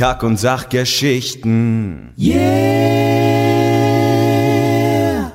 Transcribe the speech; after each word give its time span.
Kack- 0.00 0.22
und 0.22 0.38
Sachgeschichten. 0.38 2.12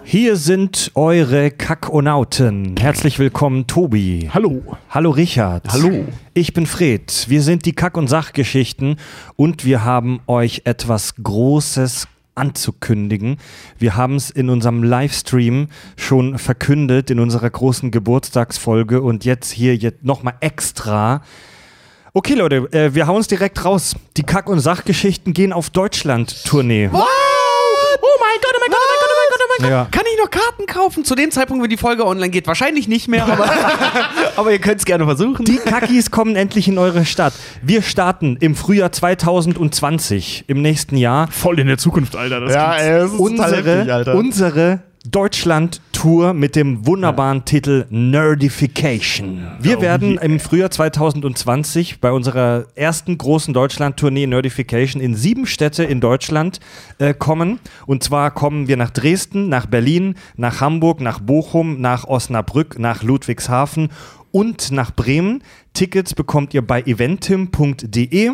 Hier 0.03 0.35
sind 0.37 0.89
eure 0.95 1.51
Kackonauten. 1.51 2.75
Herzlich 2.79 3.19
willkommen, 3.19 3.67
Tobi. 3.67 4.27
Hallo. 4.33 4.63
Hallo, 4.89 5.11
Richard. 5.11 5.71
Hallo. 5.71 6.05
Ich 6.33 6.53
bin 6.53 6.65
Fred. 6.65 7.27
Wir 7.29 7.43
sind 7.43 7.67
die 7.67 7.73
Kack- 7.73 7.95
und 7.95 8.07
Sachgeschichten 8.07 8.95
und 9.35 9.65
wir 9.65 9.85
haben 9.85 10.21
euch 10.25 10.63
etwas 10.65 11.13
Großes 11.21 12.07
anzukündigen. 12.33 13.37
Wir 13.77 13.95
haben 13.95 14.15
es 14.15 14.31
in 14.31 14.49
unserem 14.49 14.81
Livestream 14.81 15.67
schon 15.95 16.39
verkündet, 16.39 17.11
in 17.11 17.19
unserer 17.19 17.51
großen 17.51 17.91
Geburtstagsfolge 17.91 19.03
und 19.03 19.25
jetzt 19.25 19.51
hier 19.51 19.75
jetzt 19.75 20.03
nochmal 20.03 20.33
extra. 20.39 21.21
Okay, 22.17 22.33
Leute, 22.35 22.69
äh, 22.71 22.93
wir 22.95 23.07
hauen 23.07 23.19
es 23.19 23.27
direkt 23.27 23.65
raus. 23.65 23.93
Die 24.15 24.23
Kack- 24.23 24.47
und 24.47 24.61
Sachgeschichten 24.61 25.33
gehen 25.33 25.51
auf 25.51 25.69
Deutschland-Tournee. 25.69 26.87
Wow! 26.89 27.01
Oh 27.03 28.07
mein 28.21 28.39
Gott, 28.41 28.53
oh 28.55 28.59
mein 28.61 28.69
Gott, 28.69 28.79
oh 28.79 28.89
mein 28.89 28.99
Gott, 29.01 29.09
oh 29.11 29.17
mein 29.19 29.29
Gott, 29.29 29.39
oh 29.41 29.47
mein 29.49 29.63
Gott. 29.63 29.69
Ja. 29.69 29.87
Kann 29.91 30.03
ich 30.13 30.17
noch 30.23 30.29
Karten 30.31 30.65
kaufen? 30.65 31.03
Zu 31.03 31.15
dem 31.15 31.29
Zeitpunkt, 31.31 31.61
wenn 31.61 31.69
die 31.69 31.75
Folge 31.75 32.05
online 32.07 32.29
geht, 32.29 32.47
wahrscheinlich 32.47 32.87
nicht 32.87 33.09
mehr, 33.09 33.25
aber, 33.25 33.49
aber 34.37 34.51
ihr 34.53 34.59
könnt 34.59 34.79
es 34.79 34.85
gerne 34.85 35.03
versuchen. 35.03 35.43
Die 35.43 35.57
Kackis 35.57 36.09
kommen 36.09 36.37
endlich 36.37 36.69
in 36.69 36.77
eure 36.77 37.03
Stadt. 37.03 37.33
Wir 37.61 37.81
starten 37.81 38.37
im 38.39 38.55
Frühjahr 38.55 38.93
2020, 38.93 40.45
im 40.47 40.61
nächsten 40.61 40.95
Jahr. 40.95 41.27
Voll 41.29 41.59
in 41.59 41.67
der 41.67 41.77
Zukunft, 41.77 42.15
Alter. 42.15 42.39
Das 42.39 42.53
Ja, 42.53 42.69
gibt's. 42.77 42.83
ey, 42.85 42.91
das 42.99 43.11
ist 43.11 43.19
unsere, 43.19 43.55
heftig, 43.75 43.91
Alter. 43.93 44.15
unsere 44.15 44.79
Deutschland-Tour 45.95 46.33
mit 46.33 46.57
dem 46.57 46.85
wunderbaren 46.85 47.45
Titel 47.45 47.85
Nerdification. 47.89 49.47
Wir 49.61 49.77
Oh, 49.77 49.81
werden 49.81 50.13
yeah. 50.15 50.23
im 50.23 50.39
Frühjahr 50.41 50.69
2020 50.69 52.01
bei 52.01 52.11
unserer 52.11 52.65
ersten 52.75 53.17
großen 53.17 53.53
Deutschland-Tournee 53.53 54.27
Nerdification 54.27 55.01
in 55.01 55.15
sieben 55.15 55.45
Städte 55.45 55.85
in 55.85 56.01
Deutschland 56.01 56.59
äh, 56.99 57.13
kommen. 57.13 57.59
Und 57.85 58.03
zwar 58.03 58.31
kommen 58.31 58.67
wir 58.67 58.75
nach 58.75 58.89
Dresden, 58.89 59.47
nach 59.47 59.67
Berlin, 59.67 60.15
nach 60.35 60.59
Hamburg, 60.59 60.99
nach 60.99 61.19
Bochum, 61.19 61.79
nach 61.79 62.03
Osnabrück, 62.05 62.77
nach 62.77 63.01
Ludwigshafen 63.01 63.89
und 64.31 64.71
nach 64.71 64.91
Bremen. 64.91 65.43
Tickets 65.73 66.13
bekommt 66.13 66.53
ihr 66.53 66.61
bei 66.61 66.81
eventim.de. 66.81 68.31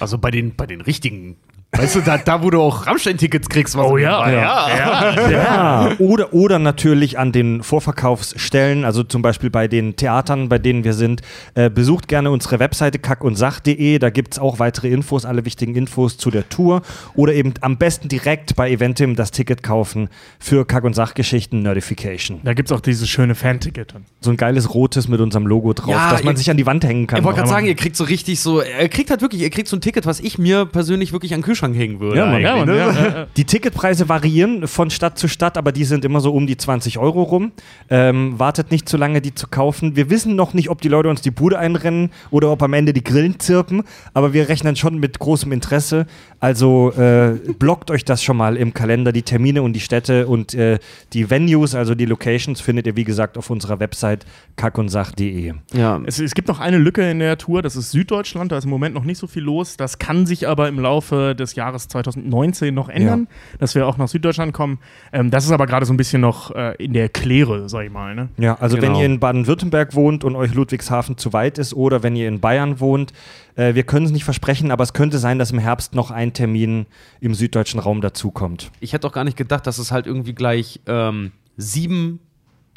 Also 0.00 0.16
bei 0.16 0.30
den, 0.30 0.56
bei 0.56 0.66
den 0.66 0.80
richtigen. 0.80 1.36
Weißt 1.78 1.94
du, 1.94 2.00
da, 2.00 2.16
da 2.16 2.42
wo 2.42 2.48
du 2.50 2.60
auch 2.60 2.86
Rammstein-Tickets 2.86 3.48
kriegst, 3.50 3.76
was 3.76 3.86
Oh 3.86 3.98
ja, 3.98 4.18
Mai- 4.20 4.32
ja. 4.32 5.30
Ja, 5.30 5.92
oder, 5.98 6.32
oder 6.32 6.58
natürlich 6.58 7.18
an 7.18 7.32
den 7.32 7.62
Vorverkaufsstellen, 7.62 8.84
also 8.86 9.02
zum 9.02 9.20
Beispiel 9.20 9.50
bei 9.50 9.68
den 9.68 9.94
Theatern, 9.94 10.48
bei 10.48 10.58
denen 10.58 10.84
wir 10.84 10.94
sind. 10.94 11.20
Äh, 11.54 11.68
besucht 11.68 12.08
gerne 12.08 12.30
unsere 12.30 12.58
Webseite 12.60 12.98
kackundsach.de, 12.98 13.98
da 13.98 14.08
gibt 14.10 14.34
es 14.34 14.38
auch 14.38 14.58
weitere 14.58 14.88
Infos, 14.88 15.26
alle 15.26 15.44
wichtigen 15.44 15.74
Infos 15.74 16.16
zu 16.16 16.30
der 16.30 16.48
Tour. 16.48 16.80
Oder 17.14 17.34
eben 17.34 17.52
am 17.60 17.76
besten 17.76 18.08
direkt 18.08 18.56
bei 18.56 18.70
Eventim 18.70 19.14
das 19.14 19.30
Ticket 19.30 19.62
kaufen 19.62 20.08
für 20.38 20.64
Kack- 20.66 20.84
und 20.84 20.94
Sachgeschichten 20.94 21.62
Nerdification. 21.62 22.40
Da 22.42 22.54
gibt 22.54 22.70
es 22.70 22.76
auch 22.76 22.80
dieses 22.80 23.08
schöne 23.08 23.34
Fan-Ticket. 23.34 23.94
So 24.20 24.30
ein 24.30 24.38
geiles 24.38 24.72
rotes 24.72 25.08
mit 25.08 25.20
unserem 25.20 25.46
Logo 25.46 25.74
drauf, 25.74 25.90
Ja, 25.90 26.10
dass 26.10 26.24
man 26.24 26.34
ihr- 26.34 26.38
sich 26.38 26.50
an 26.50 26.56
die 26.56 26.64
Wand 26.66 26.84
hängen 26.84 27.06
kann. 27.06 27.18
Ich 27.18 27.24
wollte 27.24 27.38
gerade 27.40 27.50
sagen, 27.50 27.66
ihr 27.66 27.74
kriegt 27.76 27.96
so 27.96 28.04
richtig 28.04 28.40
so, 28.40 28.62
ihr 28.62 28.88
kriegt 28.88 29.10
halt 29.10 29.20
wirklich, 29.20 29.42
ihr 29.42 29.50
kriegt 29.50 29.68
so 29.68 29.76
ein 29.76 29.80
Ticket, 29.82 30.06
was 30.06 30.20
ich 30.20 30.38
mir 30.38 30.64
persönlich 30.64 31.12
wirklich 31.12 31.34
an 31.34 31.40
den 31.40 31.44
Kühlschrank 31.66 31.76
hängen 31.76 32.00
würde. 32.00 32.18
Ja, 32.18 32.24
eigentlich, 32.26 32.44
Ja, 32.44 32.56
Mann, 32.56 32.68
ne? 32.68 32.76
ja. 32.76 33.26
Die 33.36 33.44
Ticketpreise 33.44 34.08
variieren 34.08 34.66
von 34.66 34.90
Stadt 34.90 35.18
zu 35.18 35.28
Stadt, 35.28 35.56
aber 35.56 35.72
die 35.72 35.84
sind 35.84 36.04
immer 36.04 36.20
so 36.20 36.32
um 36.32 36.46
die 36.46 36.56
20 36.56 36.98
Euro 36.98 37.22
rum. 37.22 37.52
Ähm, 37.90 38.38
wartet 38.38 38.70
nicht 38.70 38.88
zu 38.88 38.96
lange, 38.96 39.20
die 39.20 39.34
zu 39.34 39.48
kaufen. 39.48 39.96
Wir 39.96 40.10
wissen 40.10 40.36
noch 40.36 40.54
nicht, 40.54 40.70
ob 40.70 40.80
die 40.80 40.88
Leute 40.88 41.08
uns 41.08 41.20
die 41.20 41.30
Bude 41.30 41.58
einrennen 41.58 42.10
oder 42.30 42.50
ob 42.50 42.62
am 42.62 42.72
Ende 42.72 42.92
die 42.92 43.04
Grillen 43.04 43.38
zirpen, 43.40 43.82
aber 44.14 44.32
wir 44.32 44.48
rechnen 44.48 44.76
schon 44.76 44.98
mit 44.98 45.18
großem 45.18 45.52
Interesse. 45.52 46.06
Also 46.40 46.92
äh, 46.92 47.38
blockt 47.58 47.90
euch 47.90 48.04
das 48.04 48.22
schon 48.22 48.36
mal 48.36 48.56
im 48.56 48.74
Kalender, 48.74 49.12
die 49.12 49.22
Termine 49.22 49.62
und 49.62 49.72
die 49.72 49.80
Städte 49.80 50.26
und 50.26 50.54
äh, 50.54 50.78
die 51.12 51.30
Venues, 51.30 51.74
also 51.74 51.94
die 51.94 52.04
Locations, 52.04 52.60
findet 52.60 52.86
ihr 52.86 52.96
wie 52.96 53.04
gesagt 53.04 53.38
auf 53.38 53.50
unserer 53.50 53.80
Website 53.80 54.26
kackundsach.de. 54.56 55.54
ja. 55.72 56.00
Es, 56.04 56.18
es 56.18 56.34
gibt 56.34 56.48
noch 56.48 56.60
eine 56.60 56.78
Lücke 56.78 57.08
in 57.10 57.18
der 57.18 57.38
Tour, 57.38 57.62
das 57.62 57.76
ist 57.76 57.90
Süddeutschland, 57.90 58.52
da 58.52 58.58
ist 58.58 58.64
im 58.64 58.70
Moment 58.70 58.94
noch 58.94 59.04
nicht 59.04 59.18
so 59.18 59.26
viel 59.26 59.42
los. 59.42 59.76
Das 59.76 59.98
kann 59.98 60.26
sich 60.26 60.46
aber 60.46 60.68
im 60.68 60.78
Laufe 60.78 61.34
des 61.34 61.45
Jahres 61.54 61.88
2019 61.88 62.74
noch 62.74 62.88
ändern, 62.88 63.28
dass 63.58 63.74
wir 63.74 63.86
auch 63.86 63.96
nach 63.96 64.08
Süddeutschland 64.08 64.52
kommen. 64.52 64.78
Ähm, 65.12 65.30
das 65.30 65.44
ist 65.44 65.52
aber 65.52 65.66
gerade 65.66 65.86
so 65.86 65.92
ein 65.92 65.96
bisschen 65.96 66.20
noch 66.20 66.50
äh, 66.54 66.74
in 66.82 66.92
der 66.92 67.08
Kläre, 67.08 67.68
sag 67.68 67.84
ich 67.84 67.92
mal. 67.92 68.14
Ne? 68.14 68.28
Ja, 68.38 68.54
also 68.58 68.76
wenn 68.76 68.86
Genau. 68.88 69.00
ihr 69.00 69.06
in 69.06 69.20
Baden-Württemberg 69.20 69.94
wohnt 69.94 70.24
und 70.24 70.34
euch 70.36 70.52
Ludwigshafen 70.54 71.16
zu 71.16 71.32
weit 71.32 71.58
ist 71.58 71.74
oder 71.74 72.02
wenn 72.02 72.16
ihr 72.16 72.28
in 72.28 72.40
Bayern 72.40 72.80
wohnt, 72.80 73.12
äh, 73.54 73.74
wir 73.74 73.82
können 73.84 74.06
es 74.06 74.12
nicht 74.12 74.24
versprechen, 74.24 74.70
aber 74.70 74.82
es 74.84 74.92
könnte 74.92 75.18
sein, 75.18 75.38
dass 75.38 75.50
im 75.50 75.58
Herbst 75.58 75.94
noch 75.94 76.10
ein 76.10 76.32
Termin 76.32 76.86
im 77.20 77.34
süddeutschen 77.34 77.80
Raum 77.80 78.00
dazukommt. 78.00 78.70
Ich 78.80 78.92
hätte 78.92 79.06
auch 79.06 79.12
gar 79.12 79.24
nicht 79.24 79.36
gedacht, 79.36 79.66
dass 79.66 79.78
es 79.78 79.92
halt 79.92 80.06
irgendwie 80.06 80.34
gleich 80.34 80.80
ähm, 80.86 81.32
sieben 81.56 82.20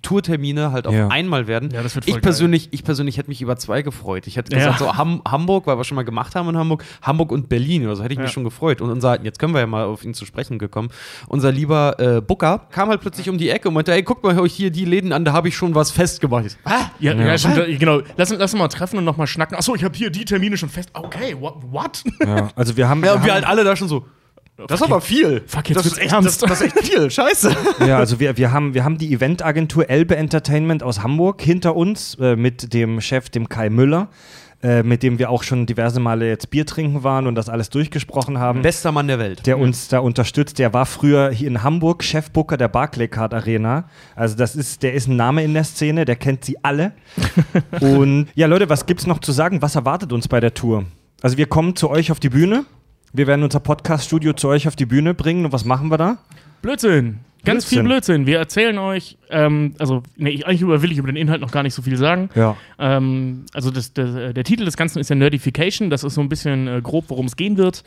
Tourtermine 0.01 0.71
halt 0.71 0.87
auf 0.87 0.93
Ja. 0.93 1.07
einmal 1.09 1.47
werden. 1.47 1.69
Ja, 1.73 1.83
das 1.83 1.95
wird 1.95 2.05
voll 2.05 2.15
ich 2.17 2.21
persönlich, 2.21 2.69
ich 2.71 2.83
persönlich 2.83 3.17
hätte 3.17 3.29
mich 3.29 3.41
über 3.41 3.55
zwei 3.57 3.81
gefreut. 3.81 4.27
Ich 4.27 4.37
hätte 4.37 4.51
Ja. 4.51 4.59
gesagt, 4.59 4.79
so 4.79 4.95
Ham 4.97 5.21
Hamburg, 5.27 5.67
weil 5.67 5.77
wir 5.77 5.83
schon 5.83 5.95
mal 5.95 6.03
gemacht 6.03 6.35
haben 6.35 6.49
in 6.49 6.57
Hamburg, 6.57 6.83
Hamburg 7.01 7.31
und 7.31 7.49
Berlin 7.49 7.85
oder 7.85 7.95
so 7.95 8.03
hätte 8.03 8.13
ich 8.13 8.19
mich 8.19 8.27
Ja. 8.29 8.33
schon 8.33 8.43
gefreut. 8.43 8.81
Und 8.81 8.89
unser, 8.91 9.21
jetzt 9.23 9.39
können 9.39 9.53
wir 9.53 9.59
ja 9.61 9.67
mal 9.67 9.85
auf 9.85 10.03
ihn 10.03 10.13
zu 10.13 10.25
sprechen 10.25 10.59
gekommen, 10.59 10.89
unser 11.27 11.51
lieber 11.51 11.99
äh, 11.99 12.21
Booker 12.21 12.67
kam 12.71 12.89
halt 12.89 13.01
plötzlich 13.01 13.29
um 13.29 13.37
die 13.37 13.49
Ecke 13.49 13.67
und 13.67 13.73
meinte, 13.73 13.91
ey, 13.93 14.03
guckt 14.03 14.23
mal 14.23 14.39
euch 14.39 14.53
hier 14.53 14.71
die 14.71 14.85
Läden 14.85 15.11
an, 15.13 15.25
da 15.25 15.33
habe 15.33 15.47
ich 15.47 15.55
schon 15.55 15.75
was 15.75 15.91
festgemacht. 15.91 16.45
Ich 16.45 16.57
ah, 16.65 16.91
Ja, 16.99 17.13
ja. 17.13 17.35
da- 17.37 17.65
genau. 17.65 18.01
Lass, 18.17 18.29
lass 18.31 18.53
uns 18.53 18.59
mal 18.59 18.67
treffen 18.69 18.97
und 18.97 19.05
nochmal 19.05 19.27
schnacken. 19.27 19.57
Achso, 19.57 19.75
ich 19.75 19.83
habe 19.83 19.97
hier 19.97 20.09
die 20.09 20.25
Termine 20.25 20.57
schon 20.57 20.69
fest. 20.69 20.89
Okay, 20.93 21.35
what? 21.39 21.55
what? 21.71 22.03
Ja, 22.25 22.49
also 22.55 22.75
wir 22.77 22.87
haben, 22.89 23.03
ja, 23.03 23.13
und 23.13 23.21
wir 23.21 23.27
wir 23.27 23.33
halt 23.33 23.45
haben 23.45 23.51
alle 23.51 23.63
da 23.63 23.75
schon 23.75 23.87
so, 23.87 24.05
das 24.67 24.81
ist 24.81 24.85
aber 24.85 25.01
viel. 25.01 25.43
Fuck, 25.47 25.69
jetzt 25.69 25.77
das 25.77 25.85
wird's 25.85 25.97
ist 25.97 26.03
echt, 26.03 26.13
ernst. 26.13 26.41
Das, 26.41 26.49
das 26.49 26.61
ist 26.61 26.75
echt 26.75 26.87
viel, 26.87 27.11
scheiße. 27.11 27.55
ja, 27.85 27.97
also 27.97 28.19
wir, 28.19 28.37
wir 28.37 28.51
haben, 28.51 28.73
wir 28.73 28.83
haben 28.83 28.97
die 28.97 29.13
Eventagentur 29.13 29.89
Elbe 29.89 30.15
Entertainment 30.15 30.83
aus 30.83 31.03
Hamburg 31.03 31.41
hinter 31.41 31.75
uns 31.75 32.15
äh, 32.15 32.35
mit 32.35 32.73
dem 32.73 33.01
Chef, 33.01 33.29
dem 33.29 33.49
Kai 33.49 33.69
Müller, 33.69 34.09
äh, 34.61 34.83
mit 34.83 35.03
dem 35.03 35.19
wir 35.19 35.29
auch 35.29 35.43
schon 35.43 35.65
diverse 35.65 35.99
Male 36.01 36.27
jetzt 36.27 36.49
Bier 36.49 36.65
trinken 36.65 37.03
waren 37.03 37.27
und 37.27 37.35
das 37.35 37.47
alles 37.47 37.69
durchgesprochen 37.69 38.39
haben. 38.39 38.61
Bester 38.61 38.91
Mann 38.91 39.07
der 39.07 39.17
Welt. 39.17 39.45
der 39.45 39.57
uns 39.57 39.87
da 39.87 39.99
unterstützt. 39.99 40.59
Der 40.59 40.73
war 40.73 40.85
früher 40.85 41.31
hier 41.31 41.47
in 41.47 41.63
Hamburg 41.63 42.03
Chefbooker 42.03 42.57
der 42.57 42.67
Barclaycard 42.67 43.33
Arena. 43.33 43.85
Also 44.15 44.35
das 44.35 44.55
ist, 44.57 44.83
der 44.83 44.93
ist 44.93 45.07
ein 45.07 45.15
Name 45.15 45.43
in 45.43 45.53
der 45.53 45.63
Szene, 45.63 46.03
der 46.03 46.17
kennt 46.17 46.43
sie 46.43 46.57
alle. 46.63 46.91
Und 47.79 48.27
ja, 48.35 48.47
Leute, 48.47 48.69
was 48.69 48.85
gibt's 48.85 49.07
noch 49.07 49.19
zu 49.19 49.31
sagen? 49.31 49.61
Was 49.61 49.75
erwartet 49.75 50.11
uns 50.11 50.27
bei 50.27 50.41
der 50.41 50.53
Tour? 50.53 50.83
Also 51.21 51.37
wir 51.37 51.45
kommen 51.47 51.75
zu 51.75 51.89
euch 51.89 52.11
auf 52.11 52.19
die 52.19 52.29
Bühne. 52.29 52.65
Wir 53.11 53.27
werden 53.27 53.43
unser 53.43 53.59
Podcast-Studio 53.59 54.33
zu 54.33 54.47
euch 54.49 54.67
auf 54.67 54.75
die 54.75 54.85
Bühne 54.85 55.13
bringen. 55.13 55.45
Und 55.45 55.51
was 55.51 55.65
machen 55.65 55.89
wir 55.89 55.97
da? 55.97 56.17
Blödsinn. 56.61 57.19
Ganz 57.45 57.63
Blödsinn. 57.63 57.69
viel 57.69 57.83
Blödsinn. 57.83 58.25
Wir 58.25 58.37
erzählen 58.37 58.77
euch, 58.77 59.17
ähm, 59.29 59.73
also, 59.79 60.03
nee, 60.17 60.29
ich, 60.29 60.45
eigentlich 60.45 60.61
über, 60.61 60.81
will 60.81 60.91
ich 60.91 60.97
über 60.97 61.07
den 61.07 61.15
Inhalt 61.15 61.41
noch 61.41 61.51
gar 61.51 61.63
nicht 61.63 61.73
so 61.73 61.81
viel 61.81 61.97
sagen. 61.97 62.29
Ja. 62.35 62.57
Ähm, 62.77 63.45
also, 63.53 63.71
das, 63.71 63.93
der, 63.93 64.33
der 64.33 64.43
Titel 64.43 64.65
des 64.65 64.77
Ganzen 64.77 64.99
ist 64.99 65.09
ja 65.09 65.15
Nerdification. 65.15 65.89
Das 65.89 66.03
ist 66.03 66.13
so 66.13 66.21
ein 66.21 66.29
bisschen 66.29 66.67
äh, 66.67 66.81
grob, 66.81 67.05
worum 67.07 67.25
es 67.25 67.35
gehen 67.35 67.57
wird. 67.57 67.83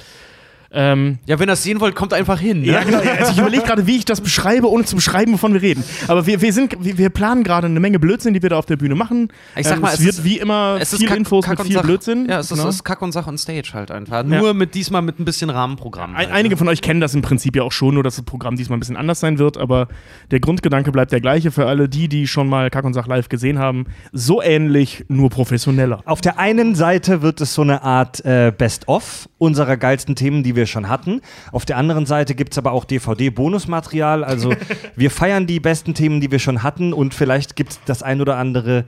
Ähm, 0.74 1.18
Ja, 1.26 1.38
wenn 1.38 1.44
ihr 1.44 1.52
das 1.52 1.62
sehen 1.62 1.80
wollt, 1.80 1.94
kommt 1.94 2.14
einfach 2.14 2.40
hin. 2.40 2.60
Ne? 2.62 2.68
ja, 2.68 2.82
genau. 2.82 3.02
Ja, 3.02 3.12
Also 3.20 3.32
ich 3.32 3.38
überlege 3.38 3.62
gerade, 3.64 3.86
wie 3.86 3.96
ich 3.96 4.04
das 4.04 4.20
beschreibe, 4.20 4.70
ohne 4.70 4.84
zu 4.84 4.96
beschreiben, 4.96 5.32
wovon 5.34 5.52
wir 5.54 5.62
reden. 5.62 5.84
Aber 6.08 6.26
wir, 6.26 6.40
wir, 6.40 6.52
sind, 6.52 6.74
wir, 6.82 6.96
wir 6.98 7.10
planen 7.10 7.44
gerade 7.44 7.66
eine 7.66 7.78
Menge 7.80 7.98
Blödsinn, 7.98 8.32
die 8.34 8.42
wir 8.42 8.50
da 8.50 8.56
auf 8.58 8.66
der 8.66 8.76
Bühne 8.76 8.94
machen. 8.94 9.28
Ich 9.56 9.66
sag 9.66 9.76
Ähm, 9.76 9.82
mal, 9.82 9.88
es, 9.88 9.94
es 10.00 10.04
wird 10.04 10.14
ist- 10.14 10.24
wie 10.24 10.38
immer 10.38 10.78
Es 10.80 10.92
ist 10.92 11.00
viel 11.00 11.08
Kack- 11.08 11.18
Infos 11.18 11.44
Kack 11.44 11.52
mit 11.52 11.60
und 11.60 11.66
viel 11.66 11.76
Sach- 11.76 11.82
Blödsinn. 11.82 12.26
Ja, 12.28 12.38
es 12.40 12.50
ist, 12.50 12.56
Genau. 12.56 12.68
ist 12.68 12.84
Kack 12.84 13.02
und 13.02 13.12
Sach 13.12 13.26
on 13.26 13.36
Stage 13.38 13.70
halt 13.74 13.90
einfach. 13.90 14.16
Ja. 14.16 14.22
Nur 14.22 14.54
mit 14.54 14.74
diesmal 14.74 15.02
mit 15.02 15.18
ein 15.20 15.24
bisschen 15.24 15.50
Rahmenprogramm. 15.50 16.12
Ein, 16.12 16.16
halt, 16.16 16.30
einige 16.32 16.54
ne? 16.54 16.58
von 16.58 16.68
euch 16.68 16.80
kennen 16.80 17.00
das 17.00 17.14
im 17.14 17.22
Prinzip 17.22 17.54
ja 17.56 17.62
auch 17.62 17.72
schon, 17.72 17.94
nur 17.94 18.02
dass 18.02 18.16
das 18.16 18.24
Programm 18.24 18.56
diesmal 18.56 18.76
ein 18.78 18.80
bisschen 18.80 18.96
anders 18.96 19.20
sein 19.20 19.38
wird, 19.38 19.58
aber 19.58 19.88
der 20.30 20.40
Grundgedanke 20.40 20.90
bleibt 20.92 21.12
der 21.12 21.20
gleiche 21.20 21.50
für 21.50 21.66
alle 21.66 21.88
die, 21.88 22.08
die 22.08 22.26
schon 22.26 22.48
mal 22.48 22.70
Kack 22.70 22.84
und 22.84 22.94
Sach 22.94 23.06
live 23.06 23.28
gesehen 23.28 23.58
haben. 23.58 23.84
So 24.12 24.40
ähnlich, 24.42 25.04
nur 25.08 25.28
professioneller. 25.30 26.00
Auf 26.06 26.20
der 26.22 26.38
einen 26.38 26.74
Seite 26.74 27.20
wird 27.22 27.40
es 27.40 27.52
so 27.54 27.62
eine 27.62 27.82
Art 27.82 28.24
äh, 28.24 28.52
Best-of 28.56 29.28
unserer 29.38 29.76
geilsten 29.76 30.14
Themen, 30.16 30.42
die 30.42 30.56
wir 30.56 30.61
schon 30.66 30.88
hatten. 30.88 31.20
Auf 31.52 31.64
der 31.64 31.76
anderen 31.76 32.06
Seite 32.06 32.34
gibt 32.34 32.52
es 32.52 32.58
aber 32.58 32.72
auch 32.72 32.84
DVD-Bonusmaterial. 32.84 34.24
Also 34.24 34.52
wir 34.96 35.10
feiern 35.10 35.46
die 35.46 35.60
besten 35.60 35.94
Themen, 35.94 36.20
die 36.20 36.30
wir 36.30 36.38
schon 36.38 36.62
hatten 36.62 36.92
und 36.92 37.14
vielleicht 37.14 37.56
gibt 37.56 37.72
es 37.72 37.80
das 37.86 38.02
ein 38.02 38.20
oder 38.20 38.36
andere 38.36 38.84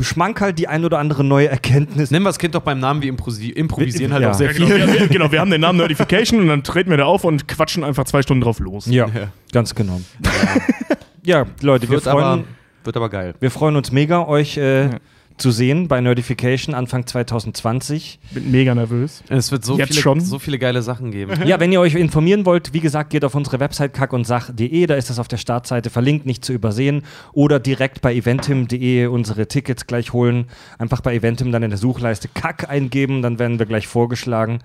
Schmankerl, 0.00 0.54
die 0.54 0.66
ein 0.66 0.84
oder 0.86 0.98
andere 0.98 1.24
neue 1.24 1.48
Erkenntnis. 1.48 2.10
Nennen 2.10 2.24
wir 2.24 2.30
das 2.30 2.38
Kind 2.38 2.54
doch 2.54 2.62
beim 2.62 2.80
Namen, 2.80 3.02
wir 3.02 3.08
improvisieren 3.10 4.12
halt 4.14 4.22
Ja. 4.22 4.30
auch 4.30 4.34
sehr 4.34 4.48
Ja, 4.48 4.54
viel. 4.54 4.66
genau, 4.66 4.92
wir, 4.94 5.08
genau, 5.08 5.30
wir 5.32 5.40
haben 5.40 5.50
den 5.50 5.60
Namen 5.60 5.78
Notification 5.84 6.40
und 6.40 6.48
dann 6.48 6.62
treten 6.62 6.88
wir 6.88 6.96
da 6.96 7.04
auf 7.04 7.22
und 7.24 7.46
quatschen 7.46 7.84
einfach 7.84 8.04
zwei 8.04 8.22
Stunden 8.22 8.40
drauf 8.42 8.60
los. 8.60 8.86
Ja, 8.86 9.08
ganz 9.52 9.74
genau. 9.74 10.00
ja, 11.22 11.44
Leute, 11.60 11.82
wir 11.88 11.96
Wird, 11.96 12.06
aber, 12.08 12.20
freuen, 12.22 12.44
wird 12.82 12.96
aber 12.96 13.10
geil. 13.10 13.34
wir 13.40 13.50
freuen 13.50 13.76
uns 13.76 13.92
mega, 13.92 14.26
euch 14.26 14.56
äh, 14.56 14.88
zu 15.36 15.50
sehen 15.50 15.88
bei 15.88 16.00
Nerdification 16.00 16.74
Anfang 16.74 17.06
2020. 17.06 18.18
Bin 18.32 18.50
mega 18.50 18.74
nervös. 18.74 19.22
Es 19.28 19.50
wird 19.50 19.64
so 19.64 19.76
Jetzt 19.76 19.88
viele, 19.90 20.00
schon? 20.00 20.20
so 20.20 20.38
viele 20.38 20.58
geile 20.58 20.82
Sachen 20.82 21.10
geben. 21.10 21.32
Ja, 21.46 21.58
wenn 21.60 21.72
ihr 21.72 21.80
euch 21.80 21.94
informieren 21.96 22.46
wollt, 22.46 22.72
wie 22.72 22.80
gesagt, 22.80 23.10
geht 23.10 23.24
auf 23.24 23.34
unsere 23.34 23.58
Website 23.60 23.92
kackundsach.de, 23.94 24.86
da 24.86 24.94
ist 24.94 25.10
das 25.10 25.18
auf 25.18 25.26
der 25.28 25.36
Startseite 25.38 25.90
verlinkt, 25.90 26.24
nicht 26.26 26.44
zu 26.44 26.52
übersehen. 26.52 27.02
Oder 27.32 27.58
direkt 27.60 28.00
bei 28.00 28.14
eventim.de 28.14 29.06
unsere 29.06 29.48
Tickets 29.48 29.86
gleich 29.86 30.12
holen. 30.12 30.46
Einfach 30.78 31.00
bei 31.00 31.14
Eventim 31.14 31.50
dann 31.52 31.62
in 31.62 31.70
der 31.70 31.78
Suchleiste 31.78 32.28
Kack 32.32 32.68
eingeben, 32.70 33.20
dann 33.22 33.38
werden 33.38 33.58
wir 33.58 33.66
gleich 33.66 33.86
vorgeschlagen. 33.88 34.60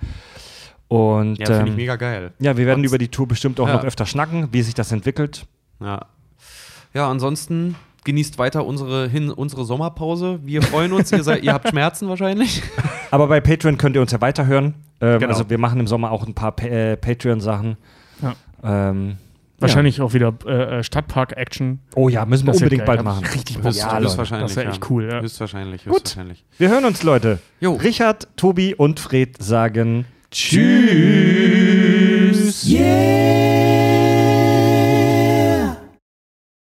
Und 0.88 1.38
Ja, 1.38 1.46
finde 1.46 1.64
ich 1.64 1.70
ähm, 1.70 1.76
mega 1.76 1.96
geil. 1.96 2.32
ja, 2.40 2.58
wir 2.58 2.66
werden 2.66 2.80
Und- 2.80 2.86
über 2.86 2.98
die 2.98 3.10
Tour 3.10 3.28
bestimmt 3.28 3.60
auch 3.60 3.68
Ja. 3.68 3.76
noch 3.76 3.84
öfter 3.84 4.06
schnacken, 4.06 4.50
wie 4.52 4.62
sich 4.62 4.74
das 4.74 4.92
entwickelt. 4.92 5.46
Ja. 5.80 6.06
Ja, 6.94 7.10
ansonsten 7.10 7.76
genießt 8.04 8.38
weiter 8.38 8.66
unsere, 8.66 9.08
hin, 9.08 9.30
unsere 9.30 9.66
Sommerpause. 9.66 10.40
Wir 10.44 10.62
freuen 10.62 10.94
uns. 10.94 11.12
ihr, 11.12 11.24
seid, 11.24 11.44
ihr 11.44 11.54
habt 11.54 11.70
Schmerzen 11.70 12.08
wahrscheinlich. 12.10 12.64
Aber 13.12 13.28
bei 13.28 13.40
Patreon 13.42 13.78
könnt 13.78 13.96
ihr 13.96 14.02
uns 14.02 14.12
ja 14.12 14.22
weiterhören. 14.22 14.76
Ähm, 15.02 15.20
Genau. 15.20 15.32
Also 15.34 15.50
wir 15.50 15.58
machen 15.58 15.80
im 15.80 15.88
Sommer 15.88 16.12
auch 16.12 16.26
ein 16.28 16.34
paar 16.34 16.52
pa 16.52 16.66
äh, 16.66 16.98
Patreon-Sachen. 16.98 17.78
Ja. 18.22 18.36
Ähm, 18.64 19.18
Wahrscheinlich 19.62 20.00
auch 20.02 20.14
wieder 20.14 20.34
äh, 20.46 20.80
äh, 20.80 20.84
Stadtpark-Action. 20.84 21.80
Ja. 21.90 21.98
Oh 21.98 22.08
ja, 22.10 22.26
müssen 22.26 22.46
wir 22.46 22.54
Das 22.54 22.62
unbedingt 22.62 22.86
bald 22.86 23.04
machen. 23.04 23.26
Richtig 23.26 23.60
Bock. 23.60 23.74
Ja, 23.74 24.00
höchstwahrscheinlich. 24.00 24.48
das 24.48 24.56
wär 24.56 24.70
echt 24.70 24.82
ja. 24.82 24.88
cool, 24.90 25.10
ja. 25.12 25.20
Höchstwahrscheinlich, 25.22 25.84
Gut. 25.84 25.94
höchstwahrscheinlich. 25.96 26.46
Wir 26.58 26.70
hören 26.70 26.86
uns, 26.86 27.04
Leute. 27.04 27.40
Jo. 27.60 27.74
Richard, 27.74 28.30
Tobi 28.38 28.74
und 28.74 29.02
Fred 29.02 29.42
sagen 29.42 30.06
Tschüss. 30.32 30.70
Yeah. 32.70 33.79